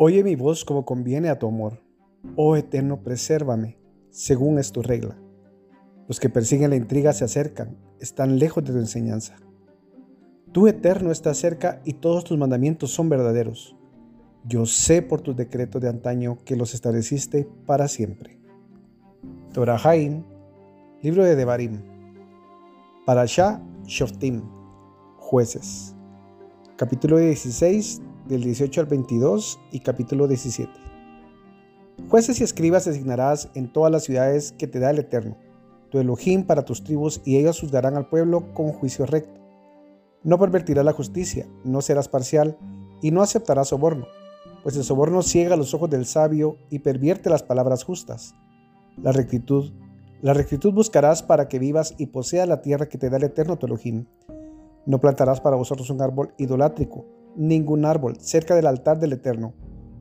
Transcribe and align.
Oye 0.00 0.22
mi 0.22 0.36
voz 0.36 0.64
como 0.64 0.84
conviene 0.84 1.28
a 1.28 1.40
tu 1.40 1.48
amor. 1.48 1.82
Oh 2.36 2.54
Eterno, 2.54 3.02
presérvame, 3.02 3.78
según 4.10 4.60
es 4.60 4.70
tu 4.70 4.80
regla. 4.80 5.18
Los 6.06 6.20
que 6.20 6.28
persiguen 6.28 6.70
la 6.70 6.76
intriga 6.76 7.12
se 7.12 7.24
acercan, 7.24 7.76
están 7.98 8.38
lejos 8.38 8.62
de 8.62 8.72
tu 8.72 8.78
enseñanza. 8.78 9.34
Tú, 10.52 10.68
Eterno, 10.68 11.10
estás 11.10 11.38
cerca 11.38 11.82
y 11.84 11.94
todos 11.94 12.22
tus 12.22 12.38
mandamientos 12.38 12.92
son 12.92 13.08
verdaderos. 13.08 13.74
Yo 14.44 14.66
sé 14.66 15.02
por 15.02 15.20
tus 15.20 15.34
decretos 15.34 15.82
de 15.82 15.88
antaño 15.88 16.38
que 16.44 16.54
los 16.54 16.74
estableciste 16.74 17.48
para 17.66 17.88
siempre. 17.88 18.38
Torahaim, 19.52 20.22
libro 21.02 21.24
de 21.24 21.34
Devarim. 21.34 21.82
Parashah 23.04 23.60
Shoftim, 23.84 24.42
jueces. 25.18 25.96
Capítulo 26.76 27.18
16 27.18 28.02
del 28.28 28.42
18 28.42 28.82
al 28.82 28.86
22 28.86 29.58
y 29.72 29.80
capítulo 29.80 30.28
17. 30.28 30.70
Jueces 32.10 32.40
y 32.40 32.44
escribas 32.44 32.84
designarás 32.84 33.48
en 33.54 33.72
todas 33.72 33.90
las 33.90 34.04
ciudades 34.04 34.52
que 34.52 34.66
te 34.66 34.78
da 34.78 34.90
el 34.90 34.98
Eterno, 34.98 35.38
tu 35.90 35.98
Elohim 35.98 36.44
para 36.44 36.64
tus 36.64 36.84
tribus, 36.84 37.22
y 37.24 37.38
ellos 37.38 37.58
juzgarán 37.60 37.96
al 37.96 38.08
pueblo 38.08 38.52
con 38.52 38.72
juicio 38.72 39.06
recto. 39.06 39.40
No 40.22 40.38
pervertirás 40.38 40.84
la 40.84 40.92
justicia, 40.92 41.48
no 41.64 41.80
serás 41.80 42.08
parcial, 42.08 42.58
y 43.00 43.12
no 43.12 43.22
aceptarás 43.22 43.68
soborno, 43.68 44.06
pues 44.62 44.76
el 44.76 44.84
soborno 44.84 45.22
ciega 45.22 45.56
los 45.56 45.72
ojos 45.72 45.88
del 45.88 46.04
sabio 46.04 46.58
y 46.68 46.80
pervierte 46.80 47.30
las 47.30 47.42
palabras 47.42 47.82
justas. 47.82 48.34
La 49.00 49.12
rectitud, 49.12 49.72
la 50.20 50.34
rectitud 50.34 50.74
buscarás 50.74 51.22
para 51.22 51.48
que 51.48 51.58
vivas 51.58 51.94
y 51.96 52.06
poseas 52.06 52.46
la 52.46 52.60
tierra 52.60 52.90
que 52.90 52.98
te 52.98 53.08
da 53.08 53.16
el 53.16 53.24
Eterno 53.24 53.56
tu 53.56 53.66
Elohim. 53.66 54.04
No 54.84 55.00
plantarás 55.00 55.40
para 55.40 55.56
vosotros 55.56 55.88
un 55.90 56.02
árbol 56.02 56.34
idolátrico, 56.36 57.06
ningún 57.38 57.84
árbol 57.84 58.16
cerca 58.20 58.54
del 58.54 58.66
altar 58.66 58.98
del 58.98 59.14
Eterno, 59.14 59.54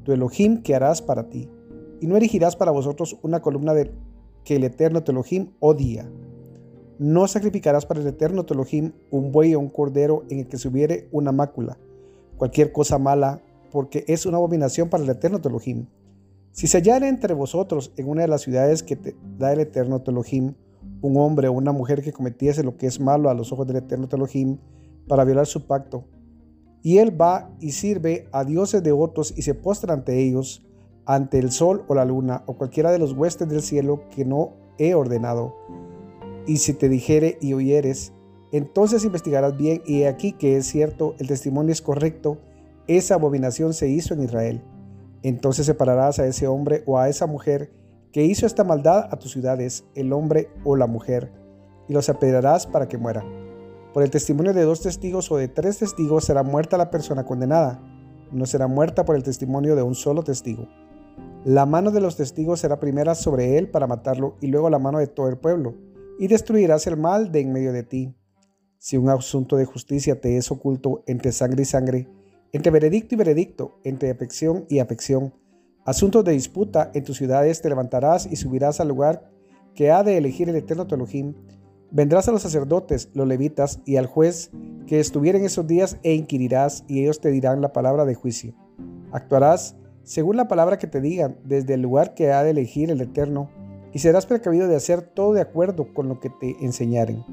tu 0.03 0.11
Elohim 0.11 0.63
que 0.63 0.75
harás 0.75 1.01
para 1.01 1.29
ti, 1.29 1.49
y 2.01 2.07
no 2.07 2.17
erigirás 2.17 2.55
para 2.55 2.71
vosotros 2.71 3.17
una 3.21 3.41
columna 3.41 3.73
de 3.73 3.91
que 4.43 4.55
el 4.55 4.63
Eterno 4.63 5.03
tu 5.03 5.11
Elohim 5.11 5.51
odia. 5.59 6.09
No 6.99 7.27
sacrificarás 7.27 7.85
para 7.85 7.99
el 7.99 8.07
Eterno 8.07 8.43
tu 8.45 8.55
Elohim 8.55 8.91
un 9.11 9.31
buey 9.31 9.53
o 9.53 9.59
un 9.59 9.69
cordero 9.69 10.23
en 10.29 10.39
el 10.39 10.47
que 10.47 10.57
se 10.57 10.67
hubiere 10.67 11.07
una 11.11 11.31
mácula, 11.31 11.77
cualquier 12.37 12.71
cosa 12.71 12.97
mala, 12.97 13.41
porque 13.71 14.03
es 14.07 14.25
una 14.25 14.37
abominación 14.37 14.89
para 14.89 15.03
el 15.03 15.09
Eterno 15.09 15.39
tu 15.39 15.49
Elohim. 15.49 15.85
Si 16.51 16.65
se 16.65 16.79
hallare 16.79 17.07
entre 17.07 17.35
vosotros 17.35 17.93
en 17.97 18.09
una 18.09 18.23
de 18.23 18.27
las 18.29 18.41
ciudades 18.41 18.81
que 18.81 18.95
te 18.95 19.15
da 19.37 19.53
el 19.53 19.59
Eterno 19.59 20.01
tu 20.01 20.09
Elohim, 20.09 20.55
un 21.01 21.17
hombre 21.17 21.49
o 21.49 21.53
una 21.53 21.71
mujer 21.71 22.01
que 22.01 22.13
cometiese 22.13 22.63
lo 22.63 22.77
que 22.77 22.87
es 22.87 22.99
malo 22.99 23.29
a 23.29 23.35
los 23.35 23.51
ojos 23.51 23.67
del 23.67 23.77
Eterno 23.77 24.07
tu 24.07 24.15
Elohim, 24.15 24.57
para 25.07 25.23
violar 25.23 25.45
su 25.45 25.67
pacto, 25.67 26.05
y 26.87 26.99
él 26.99 27.21
va 27.21 27.49
y 27.59 27.73
sirve 27.73 28.29
a 28.31 28.45
dioses 28.45 28.81
de 28.81 28.93
otros 28.93 29.33
y 29.35 29.41
se 29.41 29.53
postra 29.53 29.93
ante 29.93 30.23
ellos, 30.23 30.65
ante 31.05 31.37
el 31.37 31.51
sol 31.51 31.83
o 31.89 31.95
la 31.95 32.05
luna 32.05 32.43
o 32.45 32.53
cualquiera 32.53 32.93
de 32.93 32.97
los 32.97 33.11
huestes 33.11 33.49
del 33.49 33.61
cielo 33.61 34.07
que 34.15 34.23
no 34.23 34.53
he 34.77 34.95
ordenado. 34.95 35.53
Y 36.45 36.59
si 36.59 36.71
te 36.71 36.87
dijere 36.87 37.39
y 37.41 37.51
oyeres, 37.51 38.13
entonces 38.53 39.03
investigarás 39.03 39.57
bien 39.57 39.81
y 39.85 40.03
he 40.03 40.07
aquí 40.07 40.31
que 40.31 40.55
es 40.55 40.65
cierto, 40.65 41.15
el 41.19 41.27
testimonio 41.27 41.73
es 41.73 41.81
correcto, 41.81 42.37
esa 42.87 43.15
abominación 43.15 43.73
se 43.73 43.89
hizo 43.89 44.13
en 44.13 44.23
Israel. 44.23 44.63
Entonces 45.23 45.65
separarás 45.65 46.19
a 46.19 46.25
ese 46.25 46.47
hombre 46.47 46.83
o 46.85 46.97
a 46.97 47.09
esa 47.09 47.27
mujer 47.27 47.69
que 48.13 48.23
hizo 48.23 48.45
esta 48.45 48.63
maldad 48.63 49.09
a 49.11 49.19
tus 49.19 49.33
ciudades, 49.33 49.83
el 49.93 50.13
hombre 50.13 50.47
o 50.63 50.77
la 50.77 50.87
mujer, 50.87 51.33
y 51.89 51.93
los 51.93 52.07
apedrearás 52.07 52.65
para 52.65 52.87
que 52.87 52.97
mueran. 52.97 53.46
Por 53.97 54.03
el 54.03 54.11
testimonio 54.11 54.53
de 54.53 54.61
dos 54.61 54.81
testigos 54.81 55.31
o 55.31 55.37
de 55.37 55.47
tres 55.47 55.79
testigos 55.79 56.25
será 56.25 56.43
muerta 56.43 56.77
la 56.77 56.91
persona 56.91 57.25
condenada, 57.25 57.81
no 58.31 58.45
será 58.45 58.67
muerta 58.67 59.05
por 59.05 59.15
el 59.15 59.23
testimonio 59.23 59.75
de 59.75 59.81
un 59.81 59.95
solo 59.95 60.21
testigo. 60.21 60.67
La 61.43 61.65
mano 61.65 61.89
de 61.89 61.99
los 61.99 62.15
testigos 62.15 62.59
será 62.59 62.79
primera 62.79 63.15
sobre 63.15 63.57
él 63.57 63.71
para 63.71 63.87
matarlo 63.87 64.37
y 64.39 64.49
luego 64.49 64.69
la 64.69 64.77
mano 64.77 64.99
de 64.99 65.07
todo 65.07 65.29
el 65.29 65.39
pueblo, 65.39 65.73
y 66.19 66.27
destruirás 66.27 66.85
el 66.85 66.95
mal 66.95 67.31
de 67.31 67.39
en 67.39 67.51
medio 67.51 67.73
de 67.73 67.81
ti. 67.81 68.15
Si 68.77 68.97
un 68.97 69.09
asunto 69.09 69.55
de 69.55 69.65
justicia 69.65 70.21
te 70.21 70.37
es 70.37 70.51
oculto 70.51 71.03
entre 71.07 71.31
sangre 71.31 71.63
y 71.63 71.65
sangre, 71.65 72.07
entre 72.51 72.71
veredicto 72.71 73.15
y 73.15 73.17
veredicto, 73.17 73.79
entre 73.83 74.11
afección 74.11 74.67
y 74.69 74.77
afección, 74.77 75.33
asuntos 75.85 76.23
de 76.23 76.33
disputa 76.33 76.91
en 76.93 77.03
tus 77.03 77.17
ciudades 77.17 77.63
te 77.63 77.69
levantarás 77.69 78.27
y 78.31 78.35
subirás 78.35 78.79
al 78.79 78.89
lugar 78.89 79.31
que 79.73 79.89
ha 79.89 80.03
de 80.03 80.17
elegir 80.17 80.49
el 80.49 80.55
eterno 80.55 80.85
tu 80.85 80.93
Vendrás 81.89 82.27
a 82.27 82.31
los 82.31 82.41
sacerdotes, 82.41 83.09
los 83.13 83.27
levitas 83.27 83.79
y 83.85 83.95
al 83.95 84.07
juez 84.07 84.51
que 84.87 84.99
estuviera 84.99 85.37
en 85.37 85.45
esos 85.45 85.67
días 85.67 85.97
e 86.03 86.13
inquirirás 86.13 86.83
y 86.87 87.01
ellos 87.01 87.21
te 87.21 87.31
dirán 87.31 87.61
la 87.61 87.71
palabra 87.71 88.03
de 88.05 88.13
juicio. 88.13 88.53
Actuarás 89.11 89.77
según 90.03 90.35
la 90.35 90.47
palabra 90.47 90.77
que 90.77 90.87
te 90.87 91.01
digan 91.01 91.37
desde 91.45 91.75
el 91.75 91.81
lugar 91.81 92.13
que 92.13 92.31
ha 92.31 92.43
de 92.43 92.51
elegir 92.51 92.91
el 92.91 93.01
Eterno 93.01 93.49
y 93.93 93.99
serás 93.99 94.25
precavido 94.25 94.67
de 94.67 94.75
hacer 94.75 95.01
todo 95.01 95.33
de 95.33 95.41
acuerdo 95.41 95.93
con 95.93 96.09
lo 96.09 96.19
que 96.19 96.29
te 96.29 96.57
enseñaren. 96.59 97.23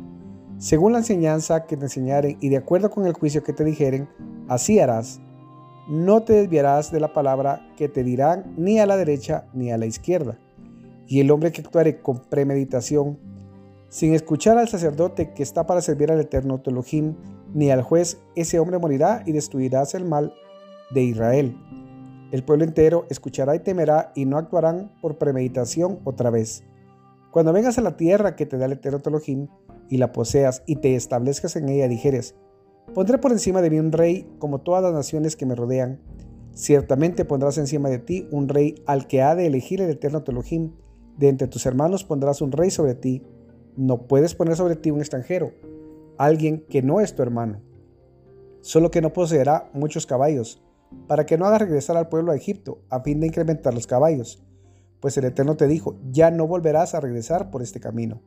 Según 0.58 0.92
la 0.92 0.98
enseñanza 0.98 1.66
que 1.66 1.76
te 1.76 1.84
enseñaren 1.84 2.38
y 2.40 2.48
de 2.48 2.56
acuerdo 2.56 2.90
con 2.90 3.06
el 3.06 3.12
juicio 3.12 3.42
que 3.42 3.52
te 3.52 3.64
dijeren, 3.64 4.08
así 4.48 4.78
harás. 4.78 5.20
No 5.88 6.22
te 6.22 6.32
desviarás 6.32 6.92
de 6.92 7.00
la 7.00 7.12
palabra 7.12 7.60
que 7.76 7.88
te 7.88 8.04
dirán 8.04 8.54
ni 8.56 8.78
a 8.78 8.86
la 8.86 8.96
derecha 8.96 9.46
ni 9.52 9.72
a 9.72 9.78
la 9.78 9.86
izquierda. 9.86 10.38
Y 11.06 11.20
el 11.20 11.30
hombre 11.30 11.52
que 11.52 11.60
actuare 11.60 12.00
con 12.00 12.22
premeditación 12.30 13.18
sin 13.94 14.12
escuchar 14.12 14.58
al 14.58 14.66
sacerdote 14.66 15.34
que 15.34 15.44
está 15.44 15.68
para 15.68 15.80
servir 15.80 16.10
al 16.10 16.18
eterno 16.18 16.60
Telohim, 16.60 17.14
ni 17.54 17.70
al 17.70 17.82
juez, 17.82 18.18
ese 18.34 18.58
hombre 18.58 18.80
morirá 18.80 19.22
y 19.24 19.30
destruirás 19.30 19.94
el 19.94 20.04
mal 20.04 20.34
de 20.92 21.04
Israel. 21.04 21.56
El 22.32 22.42
pueblo 22.42 22.64
entero 22.64 23.06
escuchará 23.08 23.54
y 23.54 23.60
temerá 23.60 24.10
y 24.16 24.24
no 24.24 24.36
actuarán 24.36 24.90
por 25.00 25.16
premeditación 25.16 26.00
otra 26.02 26.30
vez. 26.30 26.64
Cuando 27.30 27.52
vengas 27.52 27.78
a 27.78 27.82
la 27.82 27.96
tierra 27.96 28.34
que 28.34 28.46
te 28.46 28.58
da 28.58 28.66
el 28.66 28.72
eterno 28.72 28.98
Telohim 28.98 29.46
y 29.88 29.98
la 29.98 30.10
poseas 30.10 30.64
y 30.66 30.74
te 30.74 30.96
establezcas 30.96 31.54
en 31.54 31.68
ella, 31.68 31.86
dijeres, 31.86 32.34
pondré 32.94 33.18
por 33.18 33.30
encima 33.30 33.62
de 33.62 33.70
mí 33.70 33.78
un 33.78 33.92
rey 33.92 34.28
como 34.40 34.62
todas 34.62 34.82
las 34.82 34.92
naciones 34.92 35.36
que 35.36 35.46
me 35.46 35.54
rodean. 35.54 36.00
Ciertamente 36.52 37.24
pondrás 37.24 37.58
encima 37.58 37.90
de 37.90 38.00
ti 38.00 38.26
un 38.32 38.48
rey 38.48 38.74
al 38.86 39.06
que 39.06 39.22
ha 39.22 39.36
de 39.36 39.46
elegir 39.46 39.80
el 39.80 39.90
eterno 39.90 40.24
Telohim. 40.24 40.72
De 41.16 41.28
entre 41.28 41.46
tus 41.46 41.64
hermanos 41.64 42.02
pondrás 42.02 42.42
un 42.42 42.50
rey 42.50 42.72
sobre 42.72 42.96
ti 42.96 43.22
no 43.76 44.06
puedes 44.06 44.34
poner 44.34 44.56
sobre 44.56 44.76
ti 44.76 44.90
un 44.90 45.00
extranjero, 45.00 45.52
alguien 46.18 46.64
que 46.68 46.82
no 46.82 47.00
es 47.00 47.14
tu 47.14 47.22
hermano, 47.22 47.60
solo 48.60 48.90
que 48.90 49.00
no 49.00 49.12
poseerá 49.12 49.70
muchos 49.72 50.06
caballos, 50.06 50.62
para 51.06 51.26
que 51.26 51.36
no 51.36 51.46
hagas 51.46 51.60
regresar 51.60 51.96
al 51.96 52.08
pueblo 52.08 52.32
a 52.32 52.36
Egipto, 52.36 52.78
a 52.88 53.00
fin 53.00 53.20
de 53.20 53.26
incrementar 53.26 53.74
los 53.74 53.86
caballos. 53.86 54.42
Pues 55.00 55.16
el 55.18 55.24
Eterno 55.24 55.56
te 55.56 55.66
dijo, 55.66 55.96
ya 56.10 56.30
no 56.30 56.46
volverás 56.46 56.94
a 56.94 57.00
regresar 57.00 57.50
por 57.50 57.62
este 57.62 57.80
camino. 57.80 58.22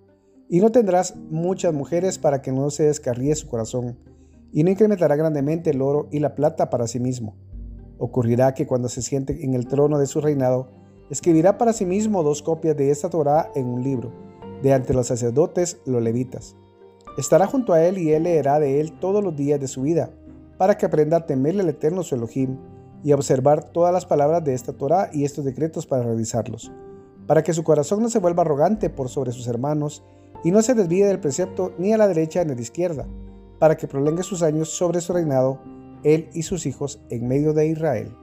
Y 0.49 0.59
no 0.59 0.71
tendrás 0.71 1.15
muchas 1.15 1.73
mujeres 1.73 2.19
para 2.19 2.41
que 2.41 2.51
no 2.51 2.69
se 2.69 2.83
descarríe 2.83 3.35
su 3.35 3.47
corazón, 3.47 3.97
y 4.51 4.63
no 4.63 4.69
incrementará 4.69 5.15
grandemente 5.15 5.71
el 5.71 5.81
oro 5.81 6.07
y 6.11 6.19
la 6.19 6.35
plata 6.35 6.69
para 6.69 6.87
sí 6.87 6.99
mismo. 6.99 7.35
Ocurrirá 7.97 8.53
que 8.53 8.67
cuando 8.67 8.89
se 8.89 9.01
siente 9.01 9.43
en 9.43 9.53
el 9.55 9.67
trono 9.67 9.97
de 9.97 10.07
su 10.07 10.21
reinado, 10.21 10.69
escribirá 11.09 11.57
para 11.57 11.73
sí 11.73 11.85
mismo 11.85 12.21
dos 12.21 12.41
copias 12.41 12.77
de 12.77 12.91
esta 12.91 13.09
Torah 13.09 13.51
en 13.55 13.65
un 13.65 13.83
libro, 13.83 14.11
de 14.61 14.73
ante 14.73 14.93
los 14.93 15.07
sacerdotes, 15.07 15.79
los 15.85 16.01
levitas. 16.01 16.55
Estará 17.17 17.47
junto 17.47 17.73
a 17.73 17.83
él 17.83 17.97
y 17.97 18.11
él 18.11 18.23
leerá 18.23 18.59
de 18.59 18.79
él 18.79 18.93
todos 18.99 19.23
los 19.23 19.35
días 19.35 19.59
de 19.59 19.67
su 19.67 19.81
vida, 19.81 20.11
para 20.57 20.77
que 20.77 20.85
aprenda 20.85 21.17
a 21.17 21.25
temerle 21.25 21.61
al 21.61 21.69
Eterno 21.69 22.03
su 22.03 22.15
Elohim 22.15 22.57
y 23.03 23.11
a 23.11 23.15
observar 23.15 23.63
todas 23.71 23.93
las 23.93 24.05
palabras 24.05 24.43
de 24.43 24.53
esta 24.53 24.73
Torah 24.73 25.09
y 25.13 25.23
estos 25.23 25.45
decretos 25.45 25.85
para 25.85 26.03
realizarlos, 26.03 26.71
para 27.25 27.43
que 27.43 27.53
su 27.53 27.63
corazón 27.63 28.01
no 28.01 28.09
se 28.09 28.19
vuelva 28.19 28.41
arrogante 28.41 28.89
por 28.89 29.09
sobre 29.09 29.31
sus 29.31 29.47
hermanos 29.47 30.03
y 30.43 30.51
no 30.51 30.61
se 30.61 30.73
desvíe 30.73 31.05
del 31.05 31.19
precepto 31.19 31.73
ni 31.77 31.93
a 31.93 31.97
la 31.97 32.07
derecha 32.07 32.43
ni 32.43 32.51
a 32.51 32.55
la 32.55 32.61
izquierda, 32.61 33.07
para 33.59 33.77
que 33.77 33.87
prolongue 33.87 34.23
sus 34.23 34.43
años 34.43 34.69
sobre 34.69 35.01
su 35.01 35.13
reinado, 35.13 35.59
él 36.03 36.29
y 36.33 36.43
sus 36.43 36.65
hijos 36.65 37.01
en 37.09 37.27
medio 37.27 37.53
de 37.53 37.67
Israel. 37.67 38.15